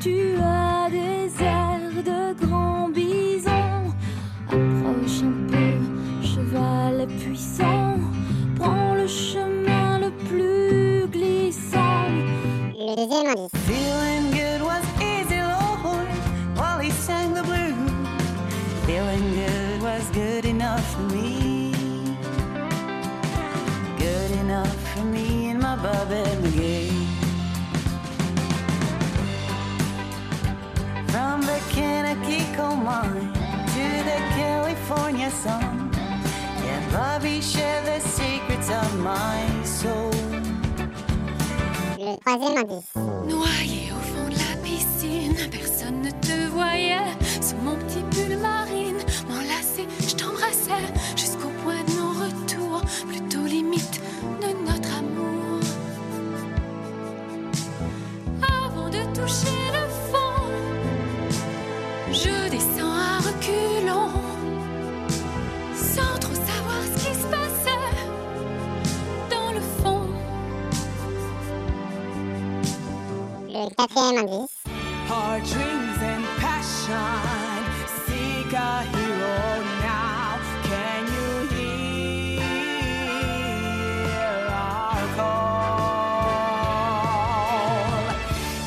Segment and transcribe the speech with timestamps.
[0.00, 3.94] tu as des airs de grand bison.
[4.48, 7.98] Approche un peu, cheval puissant,
[8.56, 12.08] prends le chemin le plus glissant.
[12.78, 13.50] Le deuxième indice.
[13.66, 16.08] Feeling good was easy, Lord,
[16.56, 17.76] while he sang the blues.
[18.86, 21.72] Feeling good was good enough for me.
[23.98, 26.99] Good enough for me and my Bubba McGee.
[32.90, 35.92] To the California sun.
[36.64, 40.10] Yeah, Bobby shared the secrets of my soul.
[42.00, 42.92] Le troisième indice.
[43.28, 47.14] Noyé au fond de la piscine, personne ne te voyait.
[47.40, 50.84] Sous mon petit pull marine, m'enlacer, je t'embrassais
[51.16, 54.00] jusqu'au point de non-retour, plutôt limite
[54.42, 55.60] de notre amour.
[58.42, 59.59] Avant de toucher
[73.68, 74.48] quatrième indice.
[75.08, 77.64] Hard dreams and passion
[78.06, 80.38] seek a hero now.
[80.64, 82.08] Can you hear
[84.48, 85.60] our call?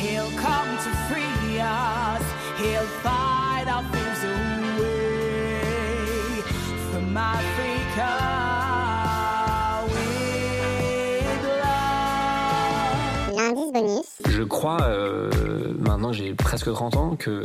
[0.00, 2.24] He'll come to free us.
[2.58, 5.62] He'll fight our fears away
[6.92, 8.27] from Africa
[14.28, 15.30] Je crois, euh,
[15.78, 17.44] maintenant j'ai presque 30 ans, que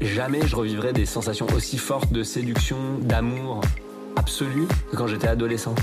[0.00, 3.60] jamais je revivrai des sensations aussi fortes de séduction, d'amour
[4.16, 5.74] absolu que quand j'étais adolescent.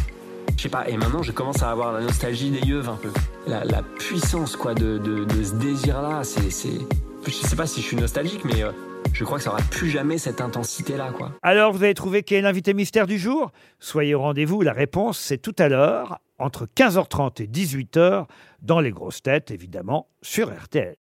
[0.58, 3.10] Je sais pas, et maintenant je commence à avoir la nostalgie des yeux un peu.
[3.48, 6.50] La, puissance quoi de, de, de ce désir-là, c'est...
[7.26, 8.72] Je sais pas si je suis nostalgique, mais euh,
[9.14, 11.14] je crois que ça aura plus jamais cette intensité-là.
[11.42, 13.52] Alors vous avez trouvé qui est l'invité mystère du jour?
[13.80, 18.26] Soyez au rendez-vous, la réponse c'est tout à l'heure, entre 15h30 et 18h,
[18.62, 20.92] dans les grosses têtes évidemment, sur RTL.